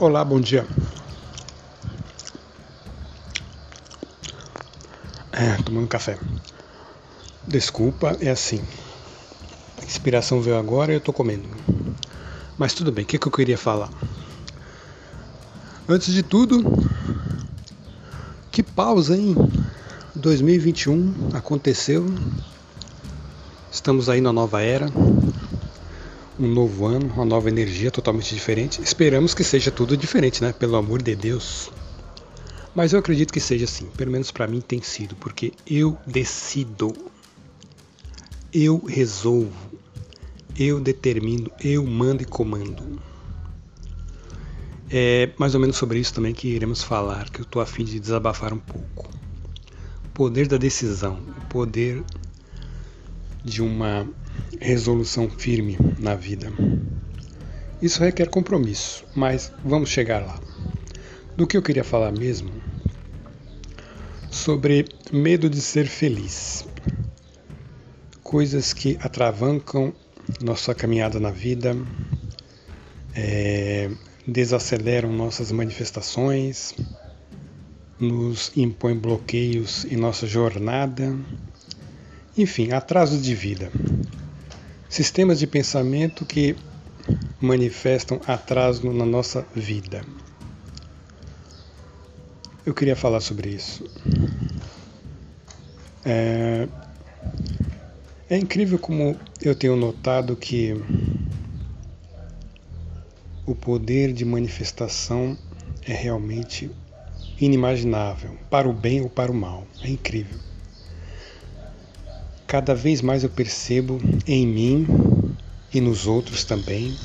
[0.00, 0.64] Olá, bom dia.
[5.32, 6.16] É, tomando café.
[7.48, 8.62] Desculpa, é assim.
[9.82, 11.48] A inspiração veio agora e eu tô comendo.
[12.56, 13.90] Mas tudo bem, o que, que eu queria falar?
[15.88, 16.62] Antes de tudo,
[18.52, 19.34] que pausa, hein?
[20.14, 22.06] 2021 aconteceu.
[23.72, 24.86] Estamos aí na nova era
[26.38, 28.80] um novo ano, uma nova energia totalmente diferente.
[28.80, 30.52] Esperamos que seja tudo diferente, né?
[30.52, 31.70] Pelo amor de Deus.
[32.74, 33.86] Mas eu acredito que seja assim.
[33.96, 36.94] Pelo menos para mim tem sido, porque eu decido.
[38.52, 39.72] Eu resolvo.
[40.56, 43.00] Eu determino, eu mando e comando.
[44.90, 47.84] É mais ou menos sobre isso também que iremos falar, que eu estou a fim
[47.84, 49.08] de desabafar um pouco.
[50.04, 52.02] O poder da decisão, o poder
[53.44, 54.08] de uma
[54.60, 56.52] resolução firme na vida.
[57.80, 60.40] Isso requer compromisso, mas vamos chegar lá.
[61.36, 62.50] Do que eu queria falar mesmo?
[64.30, 66.66] Sobre medo de ser feliz.
[68.22, 69.94] Coisas que atravancam
[70.42, 71.76] nossa caminhada na vida,
[73.14, 73.90] é,
[74.26, 76.74] desaceleram nossas manifestações,
[77.98, 81.16] nos impõem bloqueios em nossa jornada,
[82.36, 83.70] enfim, atrasos de vida.
[84.88, 86.56] Sistemas de pensamento que
[87.38, 90.02] manifestam atraso na nossa vida.
[92.64, 93.84] Eu queria falar sobre isso.
[96.04, 96.66] É,
[98.30, 100.74] é incrível como eu tenho notado que
[103.44, 105.36] o poder de manifestação
[105.86, 106.70] é realmente
[107.38, 109.66] inimaginável, para o bem ou para o mal.
[109.82, 110.38] É incrível
[112.48, 115.36] cada vez mais eu percebo em mim
[115.72, 116.96] e nos outros também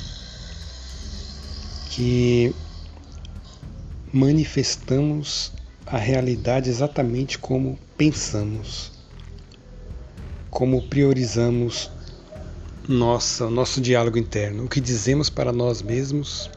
[1.90, 2.56] que
[4.12, 5.52] manifestamos
[5.86, 8.94] a realidade exatamente como pensamos,
[10.50, 11.92] como priorizamos
[12.88, 16.50] nossa, nosso diálogo interno, o que dizemos para nós mesmos,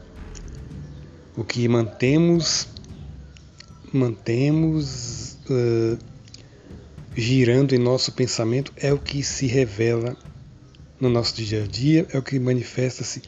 [1.35, 2.69] o que mantemos,
[3.91, 5.97] mantemos uh,
[7.17, 10.15] girando em nosso pensamento é o que se revela
[11.01, 13.23] no nosso dia a dia, é o que manifesta-se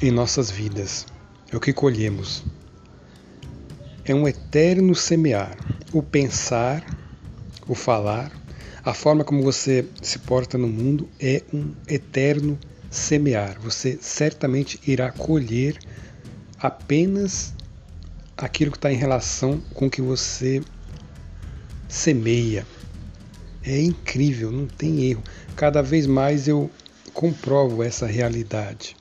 [0.00, 1.04] em nossas vidas,
[1.50, 2.44] é o que colhemos.
[4.04, 5.56] É um eterno semear.
[5.92, 6.84] O pensar,
[7.66, 8.30] o falar,
[8.84, 12.56] a forma como você se porta no mundo é um eterno
[12.88, 13.58] semear.
[13.60, 15.76] Você certamente irá colher
[16.60, 17.52] apenas
[18.36, 20.62] aquilo que está em relação com o que você
[21.88, 22.64] semeia.
[23.66, 25.22] É incrível, não tem erro.
[25.56, 26.70] Cada vez mais eu
[27.12, 28.96] comprovo essa realidade.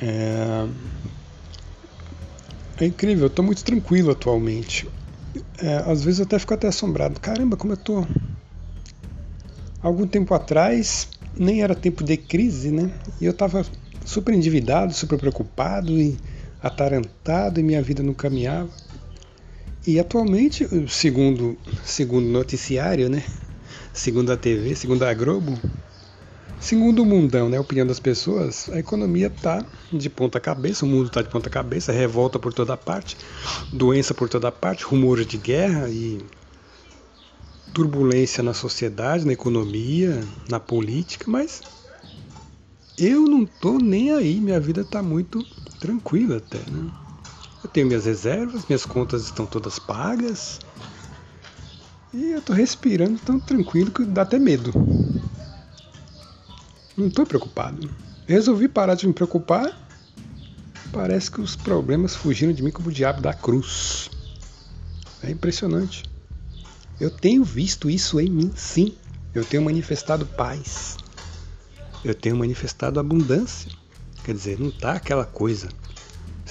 [0.00, 0.68] É,
[2.80, 4.88] é incrível, eu estou muito tranquilo atualmente.
[5.58, 7.18] É, às vezes eu até fico até assombrado.
[7.18, 8.06] Caramba, como eu estou.
[9.82, 12.90] Algum tempo atrás, nem era tempo de crise, né?
[13.20, 13.66] E eu estava
[14.04, 16.16] super endividado, super preocupado e
[16.62, 18.70] atarantado e minha vida não caminhava.
[19.86, 23.24] E atualmente, segundo segundo noticiário, né?
[23.92, 25.58] Segundo a TV, segundo a Globo,
[26.58, 27.56] segundo o mundão, né?
[27.56, 31.48] A opinião das pessoas, a economia está de ponta cabeça, o mundo está de ponta
[31.48, 33.16] cabeça, revolta por toda parte,
[33.72, 36.20] doença por toda parte, rumores de guerra e
[37.72, 41.62] turbulência na sociedade, na economia, na política, mas
[42.98, 45.46] eu não tô nem aí, minha vida está muito
[45.78, 46.90] tranquila até, né?
[47.62, 50.60] Eu tenho minhas reservas, minhas contas estão todas pagas.
[52.12, 54.72] E eu estou respirando tão tranquilo que dá até medo.
[56.96, 57.90] Não estou preocupado.
[58.26, 59.78] Resolvi parar de me preocupar.
[60.90, 64.10] Parece que os problemas fugiram de mim como o diabo da cruz.
[65.22, 66.04] É impressionante.
[66.98, 68.94] Eu tenho visto isso em mim, sim.
[69.34, 70.96] Eu tenho manifestado paz.
[72.04, 73.70] Eu tenho manifestado abundância.
[74.24, 75.68] Quer dizer, não tá aquela coisa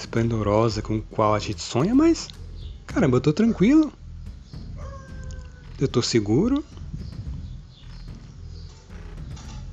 [0.00, 2.28] esplendorosa com qual a gente sonha, mas
[2.86, 3.92] caramba, eu tô tranquilo.
[5.78, 6.64] Eu tô seguro.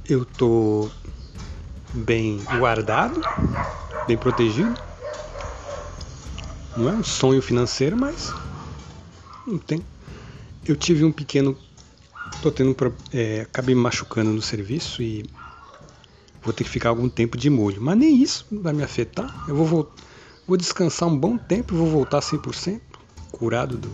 [0.07, 0.89] Eu tô
[1.93, 3.21] bem guardado,
[4.07, 4.79] bem protegido.
[6.77, 8.33] Não é um sonho financeiro, mas
[9.45, 9.83] não tem.
[10.65, 11.57] Eu tive um pequeno.
[12.41, 12.75] Tô tendo
[13.11, 15.25] é, acabei me machucando no serviço e
[16.43, 17.81] vou ter que ficar algum tempo de molho.
[17.81, 19.29] Mas nem isso vai me afetar.
[19.47, 20.07] Eu vou voltar
[20.47, 22.79] Vou descansar um bom tempo e vou voltar 100%
[23.33, 23.91] curado do.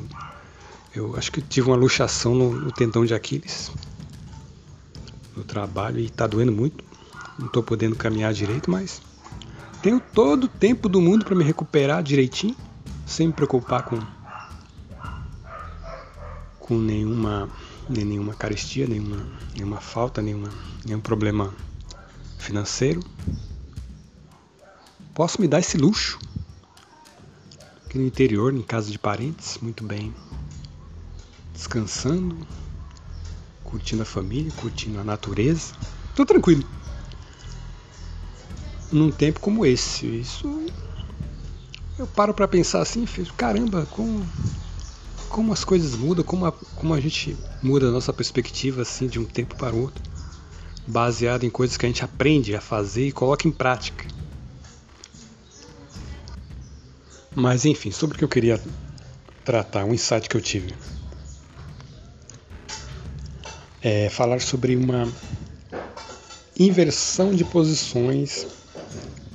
[0.96, 3.72] Eu acho que tive uma luxação no, no tendão de Aquiles
[5.36, 6.84] no trabalho e está doendo muito.
[7.40, 9.02] Não estou podendo caminhar direito, mas
[9.82, 12.56] tenho todo o tempo do mundo para me recuperar direitinho,
[13.04, 14.00] sem me preocupar com
[16.60, 17.50] com nenhuma
[17.90, 19.26] nenhuma carestia, nenhuma
[19.56, 20.50] nenhuma falta, nenhuma,
[20.86, 21.52] nenhum problema
[22.38, 23.04] financeiro.
[25.16, 26.20] Posso me dar esse luxo
[27.94, 30.12] aqui no interior, em casa de parentes, muito bem,
[31.54, 32.36] descansando,
[33.64, 35.74] curtindo a família, curtindo a natureza,
[36.16, 36.64] tô tranquilo
[38.92, 40.08] num tempo como esse.
[40.08, 40.66] Isso
[42.00, 43.06] eu paro para pensar assim,
[43.38, 44.28] caramba, como
[45.30, 49.20] como as coisas mudam, como a, como a gente muda a nossa perspectiva assim de
[49.20, 50.04] um tempo para o outro,
[50.88, 54.06] baseado em coisas que a gente aprende a fazer e coloca em prática.
[57.36, 58.62] Mas enfim, sobre o que eu queria
[59.44, 60.74] tratar, um insight que eu tive.
[63.82, 65.12] É falar sobre uma
[66.58, 68.48] inversão de posições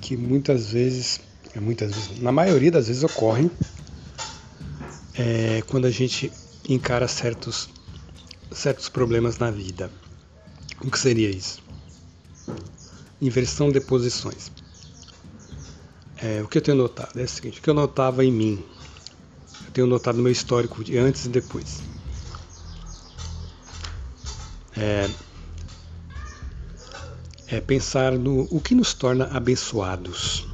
[0.01, 1.21] que muitas vezes,
[1.55, 3.51] é muitas vezes, na maioria das vezes ocorrem
[5.15, 6.33] é, quando a gente
[6.69, 7.69] encara certos,
[8.53, 9.91] certos problemas na vida.
[10.81, 11.61] O que seria isso?
[13.21, 14.53] Inversão de posições.
[16.21, 18.65] É, o que eu tenho notado é o seguinte: o que eu notava em mim,
[19.67, 21.81] eu tenho notado no meu histórico de antes e depois.
[24.77, 25.09] É,
[27.47, 30.47] é pensar no o que nos torna abençoados.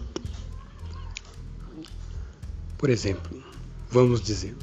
[2.77, 3.43] Por exemplo,
[3.91, 4.55] vamos dizer,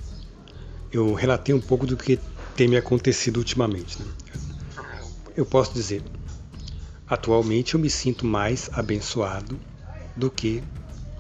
[0.92, 2.20] eu relatei um pouco do que
[2.56, 4.00] tem me acontecido ultimamente.
[4.00, 4.08] Né?
[5.36, 6.04] Eu posso dizer,
[7.08, 9.60] atualmente eu me sinto mais abençoado
[10.16, 10.64] do que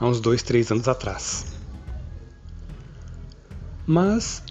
[0.02, 1.46] há uns dois, três anos atrás.
[3.86, 4.44] Mas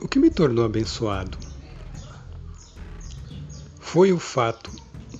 [0.00, 1.38] o que me tornou abençoado
[3.78, 4.70] foi o fato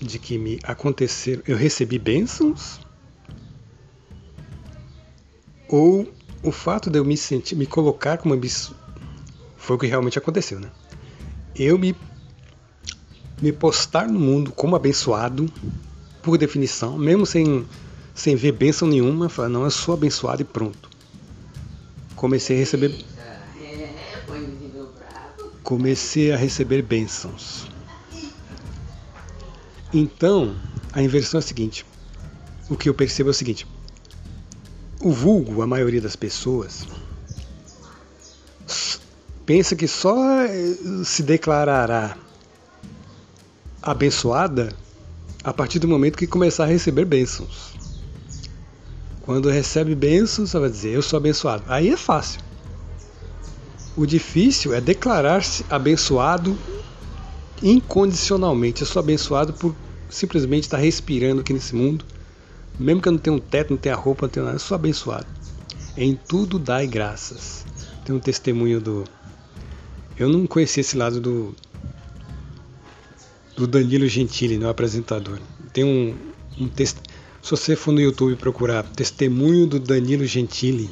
[0.01, 2.81] de que me aconteceram, eu recebi bênçãos,
[5.69, 6.13] ou
[6.43, 8.77] o fato de eu me sentir, me colocar como abençoado,
[9.57, 10.71] foi o que realmente aconteceu, né?
[11.55, 11.95] Eu me
[13.41, 15.51] me postar no mundo como abençoado,
[16.23, 17.67] por definição, mesmo sem
[18.15, 20.89] sem ver bênção nenhuma, falar, não, eu sou abençoado e pronto.
[22.17, 23.05] Comecei a receber
[25.63, 27.69] comecei a receber bênçãos.
[29.95, 30.57] Então,
[30.93, 31.87] a inversão é a seguinte:
[32.69, 33.67] o que eu percebo é o seguinte.
[35.01, 36.87] O vulgo, a maioria das pessoas,
[39.47, 42.17] pensa que só eh, se declarará
[43.81, 44.75] abençoada
[45.43, 47.75] a partir do momento que começar a receber bênçãos.
[49.31, 51.63] Quando recebe bênçãos, ela vai dizer: Eu sou abençoado.
[51.69, 52.41] Aí é fácil.
[53.97, 56.59] O difícil é declarar-se abençoado
[57.63, 58.81] incondicionalmente.
[58.81, 59.73] Eu sou abençoado por
[60.09, 62.05] simplesmente estar respirando aqui nesse mundo.
[62.77, 64.75] Mesmo que eu não tenha um teto, não tenha roupa, não tenha nada, eu sou
[64.75, 65.29] abençoado.
[65.97, 67.65] Em tudo dai graças.
[68.05, 69.05] Tem um testemunho do.
[70.19, 71.55] Eu não conhecia esse lado do.
[73.57, 75.39] Do Danilo Gentili, no né, apresentador.
[75.73, 76.17] Tem um,
[76.59, 76.97] um test...
[77.43, 80.91] Se você for no YouTube procurar testemunho do Danilo Gentili,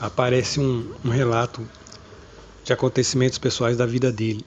[0.00, 1.66] aparece um, um relato
[2.64, 4.44] de acontecimentos pessoais da vida dele.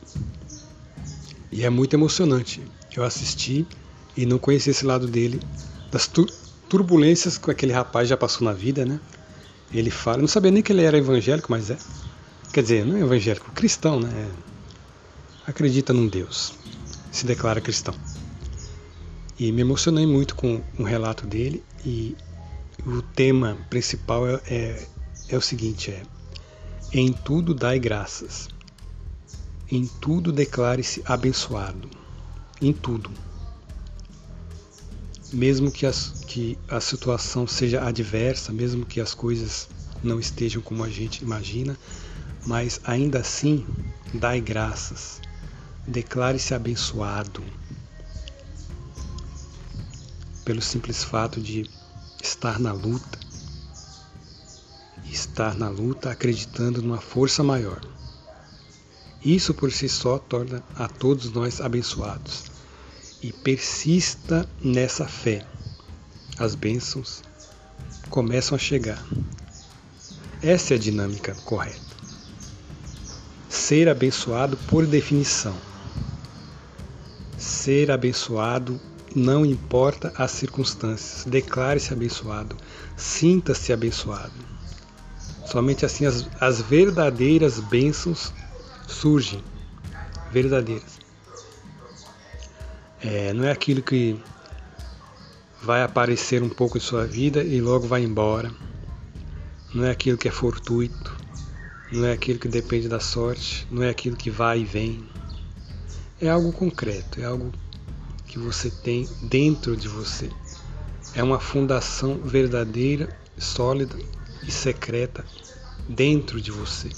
[1.51, 2.61] E é muito emocionante.
[2.95, 3.65] Eu assisti
[4.15, 5.39] e não conheci esse lado dele,
[5.91, 6.09] das
[6.67, 8.99] turbulências que aquele rapaz já passou na vida, né?
[9.73, 11.77] Ele fala, não sabia nem que ele era evangélico, mas é.
[12.51, 14.09] Quer dizer, não é evangélico, cristão, né?
[14.09, 16.53] É, acredita num Deus,
[17.11, 17.93] se declara cristão.
[19.41, 22.15] E me emocionei muito com o relato dele e
[22.85, 24.87] o tema principal é, é,
[25.29, 26.03] é o seguinte, é
[26.93, 28.49] em tudo dai graças
[29.71, 31.89] em tudo declare-se abençoado.
[32.61, 33.09] Em tudo.
[35.31, 39.69] Mesmo que, as, que a situação seja adversa, mesmo que as coisas
[40.03, 41.77] não estejam como a gente imagina,
[42.45, 43.65] mas ainda assim,
[44.13, 45.21] dai graças.
[45.87, 47.41] Declare-se abençoado.
[50.51, 51.65] Pelo simples fato de
[52.21, 53.17] estar na luta.
[55.09, 57.79] Estar na luta acreditando numa força maior.
[59.23, 62.51] Isso por si só torna a todos nós abençoados.
[63.21, 65.47] E persista nessa fé.
[66.37, 67.23] As bênçãos
[68.09, 69.01] começam a chegar.
[70.43, 71.95] Essa é a dinâmica correta.
[73.47, 75.55] Ser abençoado por definição.
[77.37, 81.25] Ser abençoado não importa as circunstâncias.
[81.25, 82.55] Declare-se abençoado.
[82.95, 84.33] Sinta-se abençoado.
[85.45, 88.31] Somente assim as, as verdadeiras bênçãos
[88.87, 89.43] surgem
[90.31, 90.99] verdadeiras.
[93.01, 94.17] É, não é aquilo que
[95.61, 98.51] vai aparecer um pouco em sua vida e logo vai embora.
[99.73, 101.15] Não é aquilo que é fortuito,
[101.91, 105.03] não é aquilo que depende da sorte, não é aquilo que vai e vem.
[106.21, 107.51] É algo concreto, é algo
[108.31, 110.29] que você tem dentro de você.
[111.13, 113.97] É uma fundação verdadeira, sólida
[114.47, 115.25] e secreta
[115.89, 116.89] dentro de você.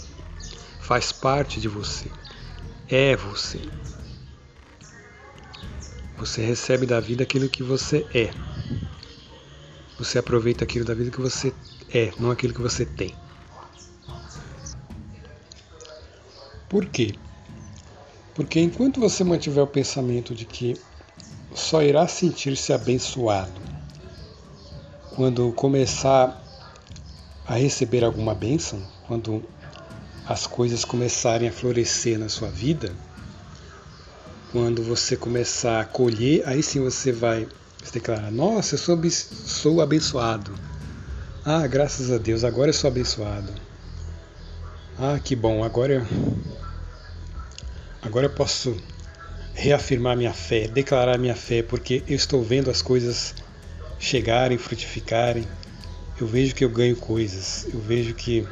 [0.79, 2.05] Faz parte de você.
[2.87, 3.59] É você.
[6.17, 8.29] Você recebe da vida aquilo que você é.
[9.97, 11.51] Você aproveita aquilo da vida que você
[11.91, 13.15] é, não aquilo que você tem.
[16.69, 17.15] Por quê?
[18.35, 20.75] Porque enquanto você mantiver o pensamento de que
[21.55, 23.61] só irá sentir-se abençoado
[25.15, 26.41] quando começar
[27.45, 29.43] a receber alguma bênção, quando
[30.25, 32.91] as coisas começarem a florescer na sua vida,
[34.51, 37.47] quando você começar a colher, aí sim você vai
[37.83, 40.53] se declarar: Nossa, eu sou, sou abençoado.
[41.45, 43.51] Ah, graças a Deus, agora eu sou abençoado.
[44.97, 46.05] Ah, que bom, agora eu,
[48.01, 48.75] agora eu posso
[49.53, 53.35] reafirmar minha fé, declarar minha fé, porque eu estou vendo as coisas
[53.99, 55.47] chegarem, frutificarem.
[56.19, 58.45] Eu vejo que eu ganho coisas, eu vejo que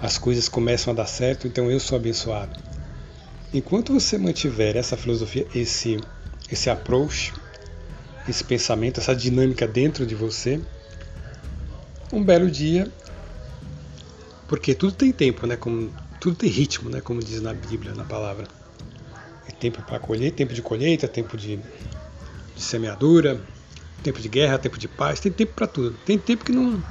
[0.00, 2.58] as coisas começam a dar certo, então eu sou abençoado.
[3.52, 5.98] Enquanto você mantiver essa filosofia, esse
[6.50, 7.32] esse approach,
[8.28, 10.60] esse pensamento, essa dinâmica dentro de você,
[12.12, 12.90] um belo dia,
[14.46, 15.56] porque tudo tem tempo, né?
[15.56, 17.00] Como, tudo tem ritmo, né?
[17.00, 18.46] Como diz na Bíblia, na palavra.
[19.64, 21.56] Tempo para colher, tempo de colheita, tempo de,
[22.54, 23.40] de semeadura,
[24.02, 25.96] tempo de guerra, tempo de paz, tem tempo para tudo.
[26.04, 26.84] Tem tempo que não,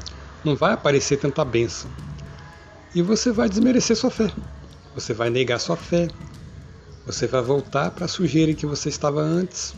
[0.44, 1.88] não vai aparecer tanta bênção.
[2.96, 4.32] E você vai desmerecer sua fé.
[4.96, 6.08] Você vai negar sua fé.
[7.06, 9.76] Você vai voltar para a sujeira que você estava antes.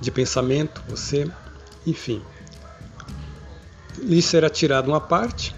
[0.00, 1.30] De pensamento, você,
[1.86, 2.20] enfim,
[4.02, 5.54] isso será tirado uma parte,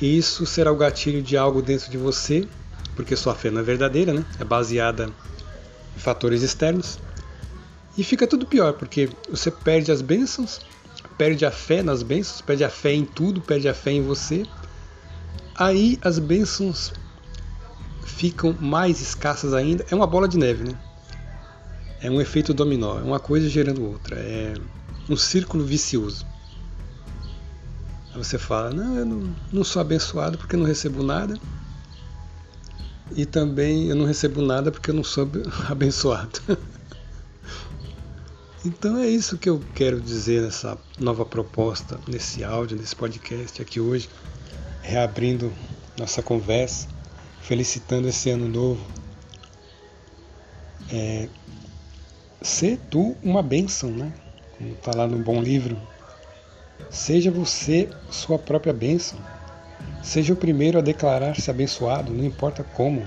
[0.00, 2.48] e isso será o gatilho de algo dentro de você,
[2.98, 4.24] porque sua fé não é verdadeira, né?
[4.40, 5.08] é baseada
[5.96, 6.98] em fatores externos.
[7.96, 10.60] E fica tudo pior, porque você perde as bênçãos,
[11.16, 14.44] perde a fé nas bênçãos, perde a fé em tudo, perde a fé em você.
[15.54, 16.92] Aí as bênçãos
[18.04, 19.86] ficam mais escassas ainda.
[19.92, 20.76] É uma bola de neve, né?
[22.00, 24.54] É um efeito dominó, é uma coisa gerando outra, é
[25.08, 26.26] um círculo vicioso.
[28.12, 31.38] Aí você fala, não, eu não, não sou abençoado porque não recebo nada.
[33.14, 35.28] E também eu não recebo nada porque eu não sou
[35.68, 36.40] abençoado.
[38.64, 43.80] então é isso que eu quero dizer nessa nova proposta, nesse áudio, nesse podcast aqui
[43.80, 44.08] hoje,
[44.82, 45.52] reabrindo
[45.98, 46.88] nossa conversa,
[47.40, 48.86] felicitando esse ano novo.
[50.90, 51.28] É,
[52.40, 54.12] ser tu uma bênção, né?
[54.56, 55.76] Como está lá no bom livro,
[56.90, 59.18] Seja você sua própria bênção.
[60.02, 63.06] Seja o primeiro a declarar-se abençoado, não importa como.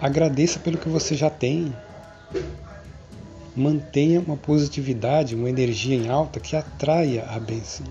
[0.00, 1.74] Agradeça pelo que você já tem.
[3.56, 7.86] Mantenha uma positividade, uma energia em alta que atraia a bênção.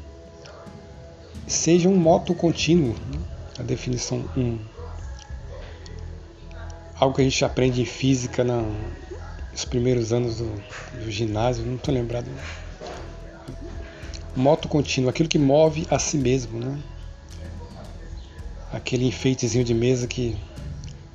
[1.48, 3.20] Seja um moto contínuo, né?
[3.60, 4.60] a definição 1.
[6.96, 10.52] Algo que a gente aprende em física nos primeiros anos do,
[11.04, 12.28] do ginásio, não estou lembrado
[14.36, 16.78] moto contínuo, aquilo que move a si mesmo, né?
[18.74, 20.36] Aquele enfeitezinho de mesa que,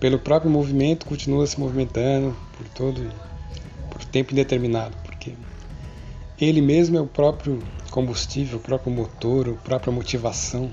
[0.00, 3.12] pelo próprio movimento, continua se movimentando por todo,
[3.90, 5.34] por tempo indeterminado, porque
[6.40, 10.70] ele mesmo é o próprio combustível, o próprio motor, a própria motivação.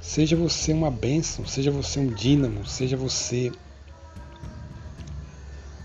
[0.00, 3.52] Seja você uma bênção, seja você um dínamo, seja você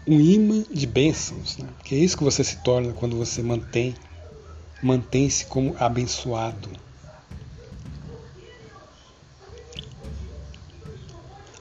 [0.07, 1.67] um imã de bênçãos, né?
[1.83, 3.93] que é isso que você se torna quando você mantém
[4.81, 6.69] mantém-se como abençoado.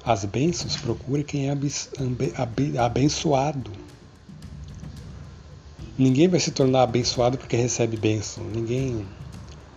[0.05, 1.57] As bênçãos procura quem é
[2.79, 3.71] abençoado.
[5.97, 8.43] Ninguém vai se tornar abençoado porque recebe bênção.
[8.45, 9.07] Ninguém.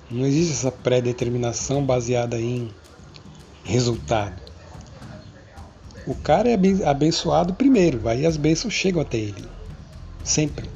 [0.10, 2.72] Não existe essa pré-determinação baseada em
[3.64, 4.42] resultado.
[6.08, 9.48] O cara é abençoado primeiro, aí as bênçãos chegam até ele.
[10.24, 10.70] Sempre.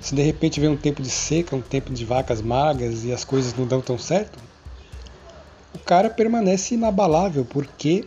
[0.00, 3.24] Se de repente vem um tempo de seca, um tempo de vacas magras e as
[3.24, 4.38] coisas não dão tão certo,
[5.86, 8.04] cara permanece inabalável porque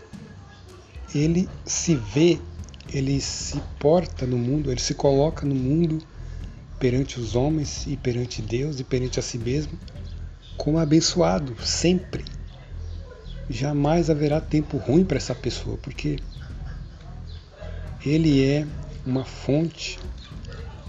[1.15, 2.37] ele se vê,
[2.93, 5.97] ele se porta no mundo, ele se coloca no mundo
[6.77, 9.79] perante os homens e perante Deus e perante a si mesmo
[10.59, 12.25] como abençoado, sempre.
[13.49, 16.19] Jamais haverá tempo ruim para essa pessoa, porque
[18.05, 18.67] ele é
[19.05, 19.97] uma fonte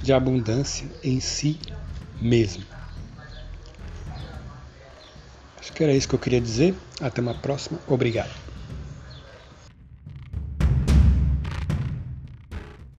[0.03, 1.59] de abundância em si
[2.21, 2.70] mesmo.
[5.61, 6.75] Acho que era isso que eu queria dizer.
[7.01, 7.79] Até uma próxima.
[7.87, 8.50] Obrigado.